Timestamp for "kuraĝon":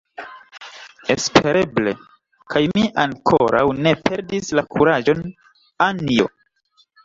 4.75-5.25